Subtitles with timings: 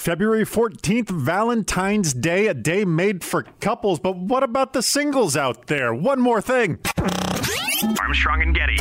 [0.00, 3.98] February 14th, Valentine's Day, a day made for couples.
[3.98, 5.92] But what about the singles out there?
[5.92, 6.78] One more thing.
[8.00, 8.78] Armstrong and Getty.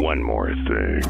[0.00, 1.00] One more thing.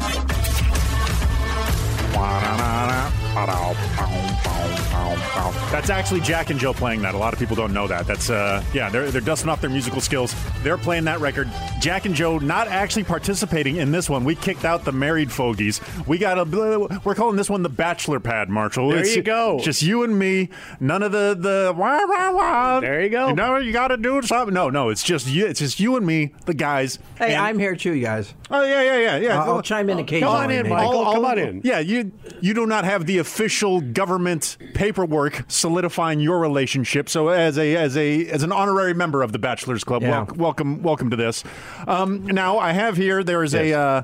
[5.71, 7.13] That's actually Jack and Joe playing that.
[7.13, 8.07] A lot of people don't know that.
[8.07, 10.33] That's uh, yeah, they're they're dusting off their musical skills.
[10.63, 11.51] They're playing that record.
[11.85, 14.23] Jack and Joe not actually participating in this one.
[14.23, 15.79] We kicked out the married fogies.
[16.07, 18.89] We got a we're calling this one the bachelor pad, Marshall.
[18.89, 19.59] There It's you go.
[19.59, 20.49] Just you and me.
[20.79, 22.79] None of the the wah, wah, wah.
[22.79, 23.27] There you go.
[23.27, 24.51] You know you got to do something.
[24.51, 25.45] No, no, it's just you.
[25.45, 26.97] It's just you and me, the guys.
[27.19, 28.33] Hey, And- I'm here too, you guys.
[28.49, 29.43] Oh yeah, yeah, yeah, yeah.
[29.43, 30.33] I'll, I'll chime in occasionally.
[30.33, 30.69] Come on in, maybe.
[30.69, 31.13] Michael.
[31.13, 31.61] come on in.
[31.63, 37.09] Yeah, you you do not have the official government paperwork solidifying your relationship.
[37.09, 40.23] So as a as a as an honorary member of the Bachelors Club, Yeah.
[40.23, 41.43] wel- welcome welcome to this.
[41.87, 43.73] Um, now I have here there is a.
[43.73, 44.03] Uh,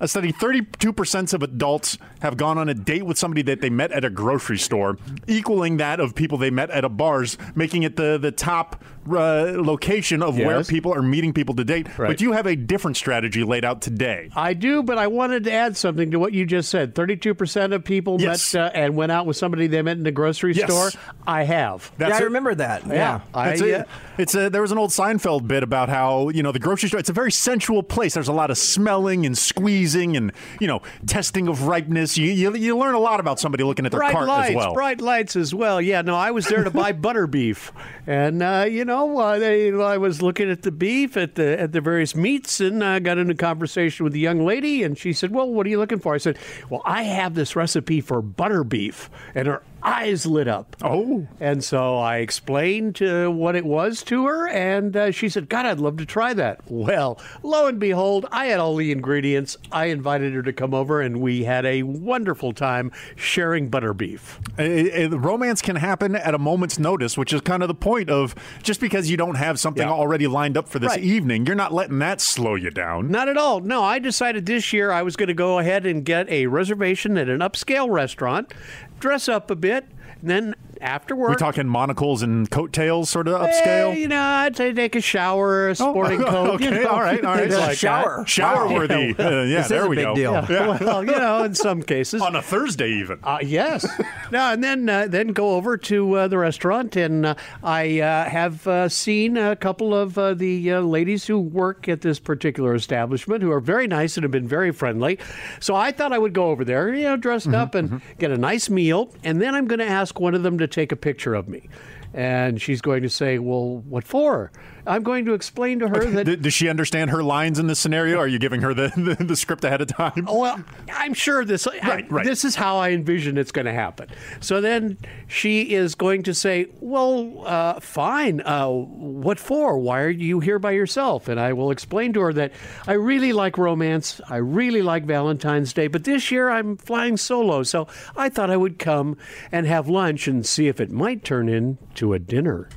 [0.00, 3.92] a study 32% of adults have gone on a date with somebody that they met
[3.92, 7.96] at a grocery store, equaling that of people they met at a bars, making it
[7.96, 11.86] the, the top uh, location of where people are meeting people to date.
[11.98, 12.08] Right.
[12.08, 14.28] But you have a different strategy laid out today.
[14.36, 16.94] I do, but I wanted to add something to what you just said.
[16.94, 18.52] Thirty-two percent of people Yes.
[18.54, 20.70] met uh, and went out with somebody they met in a grocery Yes.
[20.70, 20.90] store.
[21.26, 21.90] I have.
[21.98, 22.86] yeah, That's I remember that.
[22.86, 23.20] Yeah.
[23.32, 23.84] I, It's a, uh,
[24.18, 27.00] it's a, there was an old Seinfeld bit about how you know the grocery store.
[27.00, 28.12] It's a very sensual place.
[28.14, 32.16] There's a lot of smelling and squeezing and you know testing of ripeness.
[32.16, 34.56] You you, you learn a lot about somebody looking at their bright cart lights, as
[34.56, 34.74] well.
[34.74, 35.80] bright lights as well.
[35.80, 37.72] Yeah, no, I was there to buy butter beef,
[38.06, 41.72] and uh, you know, uh, they, I was looking at the beef at the at
[41.72, 45.30] the various meats, and I got into conversation with a young lady, and she said,
[45.30, 46.38] "Well, what are you looking for?" I said,
[46.70, 50.76] "Well, I have this recipe for butter beef," and her eyes lit up.
[50.82, 51.26] Oh.
[51.40, 55.66] and so I explained uh, what it was to her, and uh, she said, "God,
[55.66, 59.56] I'd love to try that." Well, lo and behold, I had all the ingredients.
[59.72, 64.40] I invited her to come over, and we had a wonderful time sharing butter beef.
[64.58, 68.80] Romance can happen at a moment's notice, which is kind of the point of just
[68.80, 69.92] because you don't have something Yeah.
[69.92, 71.00] already lined up for this Right.
[71.02, 73.10] evening, you're not letting that slow you down.
[73.10, 73.60] Not at all.
[73.60, 77.16] No, I decided this year I was going to go ahead and get a reservation
[77.18, 78.52] at an upscale restaurant,
[79.00, 81.30] dress up a bit, and then after work.
[81.30, 83.96] We talking monocles and coattails, sort of eh, upscale.
[83.98, 86.50] you know, I'd say take a shower, a sporting coat.
[86.54, 87.42] okay, you know, all right, all right.
[87.42, 88.18] things Like like shower.
[88.18, 88.28] that.
[88.28, 89.14] Shower worthy.
[89.18, 90.14] Uh, yeah, This is there a we big go.
[90.14, 90.32] deal.
[90.48, 92.22] well, you know, in some cases.
[92.22, 93.18] On a Thursday, even.
[93.22, 93.86] Uh, yes.
[94.30, 98.28] no, and then uh, then go over to uh, the restaurant, and uh, I uh,
[98.28, 102.74] have uh, seen a couple of uh, the uh, ladies who work at this particular
[102.74, 105.18] establishment who are very nice and have been very friendly.
[105.60, 108.38] So I thought I would go over there, you know, dressed up and get a
[108.38, 111.34] nice meal, and then I'm going to ask one of them to take a picture
[111.34, 111.68] of me.
[112.14, 114.50] And she's going to say, "Well, what for?"
[114.88, 118.18] I'm going to explain to her that does she understand her lines in this scenario?
[118.18, 120.26] Are you giving her the, the, the script ahead of time?
[120.38, 121.66] Well, I'm sure this.
[121.82, 122.24] Right, right.
[122.24, 124.08] This is how I envision it's going to happen.
[124.40, 124.96] So then
[125.26, 128.40] she is going to say, "Well, uh, fine.
[128.40, 129.78] Uh, what for?
[129.78, 132.52] Why are you here by yourself?" And I will explain to her that
[132.86, 134.20] I really like romance.
[134.28, 138.56] I really like Valentine's Day, but this year I'm flying solo, so I thought I
[138.56, 139.16] would come
[139.50, 142.68] and have lunch and see if it might turn into a dinner.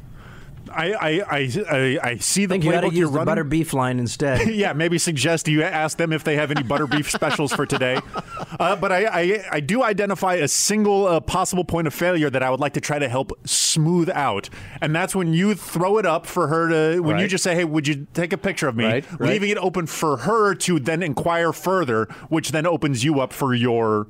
[0.74, 3.18] I, I, I, I, I see the I think you playbook you are use the
[3.18, 3.26] running.
[3.26, 4.48] butter beef line instead.
[4.54, 8.00] yeah, maybe suggest you ask them if they have any butter beef specials for today.
[8.60, 12.42] Uh, but I, I, I do identify a single uh, possible point of failure that
[12.44, 14.50] I would like to try to help smooth out,
[14.82, 17.02] and that's when you throw it up for her to.
[17.02, 19.30] When you just say, "Hey, would you take a picture of me?" Right, right.
[19.32, 23.54] Leaving it open for her to then inquire further, which then opens you up for
[23.54, 24.08] your.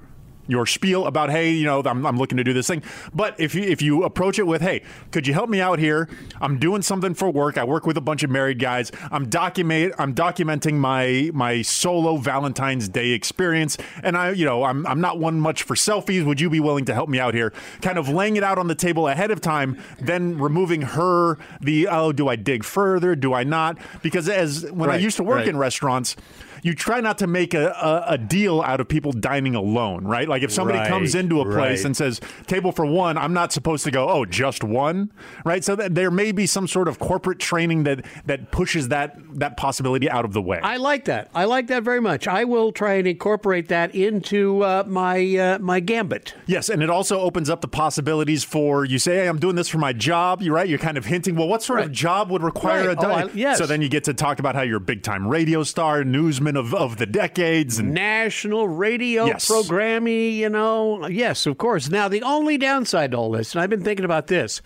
[0.51, 2.83] Your spiel about hey, you know, I'm, I'm looking to do this thing.
[3.13, 6.09] But if you if you approach it with hey, could you help me out here?
[6.41, 7.57] I'm doing something for work.
[7.57, 8.91] I work with a bunch of married guys.
[9.11, 14.85] I'm document I'm documenting my my solo Valentine's Day experience, and I you know I'm
[14.87, 16.25] I'm not one much for selfies.
[16.25, 17.53] Would you be willing to help me out here?
[17.81, 21.87] Kind of laying it out on the table ahead of time, then removing her the
[21.87, 23.15] oh, do I dig further?
[23.15, 23.77] Do I not?
[24.01, 25.47] Because as when I used to work right.
[25.47, 26.17] in restaurants.
[26.63, 30.27] You try not to make a, a, a deal out of people dining alone, right?
[30.27, 31.85] Like if somebody Right, comes into a place right.
[31.85, 35.11] and says table for one, I'm not supposed to go, oh, just one,
[35.45, 35.63] right?
[35.63, 39.57] So that there may be some sort of corporate training that that pushes that that
[39.57, 40.59] possibility out of the way.
[40.61, 41.29] I like that.
[41.33, 42.27] I like that very much.
[42.27, 46.33] I will try and incorporate that into uh, my uh, my gambit.
[46.45, 49.67] yes, and it also opens up the possibilities for you say, hey, I'm doing this
[49.67, 50.41] for my job.
[50.41, 50.67] You're right.
[50.69, 52.97] You're kind of hinting, well, what sort of job would require Right.
[52.97, 53.35] a Oh, I- diet?
[53.35, 53.57] yes.
[53.57, 56.50] So then you get to talk about how you're a big time radio star, newsman
[56.55, 59.47] of, of the decades, and National radio Yes.
[59.47, 61.07] programming, you know.
[61.07, 61.89] Yes, of course.
[61.89, 64.61] Now, the only downside to all this, and I've been thinking about this,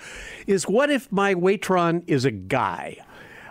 [0.47, 2.97] is what if my Waitron is a guy?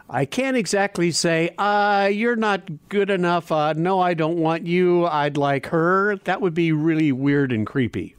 [0.08, 3.50] I can't exactly say, uh, you're not good enough.
[3.50, 5.06] Uh, no, I don't want you.
[5.06, 6.16] I'd like her.
[6.24, 8.14] That would be really weird and creepy.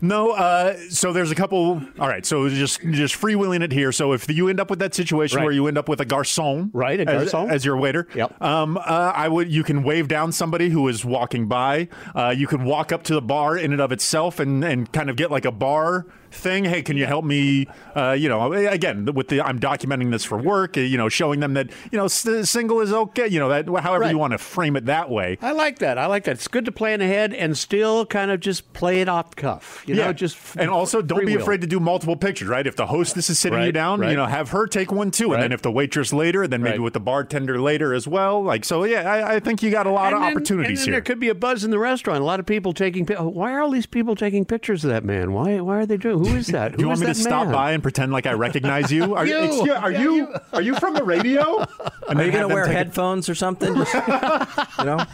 [0.00, 1.82] No, uh, so there's a couple.
[1.98, 3.90] All right, so just just freewheeling it here.
[3.92, 5.44] So if you end up with that situation Right.
[5.44, 7.50] where you end up with a garçon, Right, a as- garçon.
[7.50, 8.40] as, your waiter, Yep.
[8.42, 8.80] Um, uh,
[9.14, 9.48] I would.
[9.50, 11.88] You can wave down somebody who is walking by.
[12.14, 15.10] Uh, you could walk up to the bar in and of itself and and kind
[15.10, 16.64] of get like a bar thing.
[16.64, 17.66] Hey, can you help me?
[17.96, 20.76] Uh, you know, again, with the I'm documenting this for work.
[20.76, 23.26] uh, You know, showing them that you know single is okay.
[23.26, 24.10] You know that however Right.
[24.12, 25.38] you want to frame it that way.
[25.42, 25.98] I like that.
[25.98, 26.32] I like that.
[26.32, 29.82] It's good to plan ahead and still kind of just play it off cuff.
[29.86, 32.66] You know, just f- and also don't be afraid to do multiple pictures, right?
[32.66, 34.10] If the hostess is sitting you down, right.
[34.10, 36.68] you know, have her take one too, and then if the waitress later, then maybe
[36.78, 36.82] Right.
[36.84, 38.42] with the bartender later as well.
[38.42, 40.92] Like so, yeah, I, I think you got a lot And of then- opportunities here.
[40.92, 42.20] There could be a buzz in the restaurant.
[42.20, 43.06] A lot of people taking.
[43.06, 45.32] Why are all these people taking pictures of that man?
[45.32, 45.60] Why?
[45.60, 46.17] Why are they doing?
[46.18, 46.72] Who is that?
[46.76, 48.90] Do you Who want is me to that stop by and pretend like I recognize
[48.92, 49.14] you?
[49.14, 49.38] Are You.
[49.44, 50.34] excuse- are Yeah, you, you.
[50.52, 51.64] are you from the radio?
[52.08, 53.74] And Are you then going to wear take a- headphones or something?
[53.74, 55.04] Just, you know?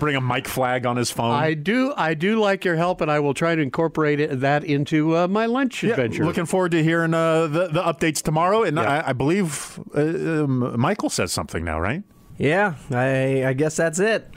[0.00, 1.30] bring a mic flag on his phone?
[1.30, 1.94] I do.
[1.96, 5.28] I do like your help, and I will try to incorporate it, that into uh,
[5.28, 6.24] my lunch Yeah, adventure.
[6.24, 8.64] Looking forward to hearing uh, the the updates tomorrow.
[8.64, 9.02] And Yeah.
[9.06, 12.02] I, I believe uh, um, Michael says something now, right?
[12.36, 14.28] Yeah, I, I guess that's it.